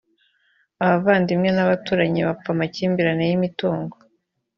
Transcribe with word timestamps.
abavandimwe 0.83 1.49
n’abaturanyi 1.51 2.19
bapfa 2.27 2.49
amakimbirane 2.53 3.23
y’imitungo 3.29 3.95